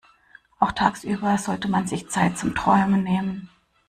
Auch 0.57 0.71
tagsüber 0.71 1.37
sollte 1.37 1.67
man 1.67 1.85
sich 1.85 2.09
Zeit 2.09 2.35
zum 2.35 2.55
Träumen 2.55 3.03
nehmen. 3.03 3.49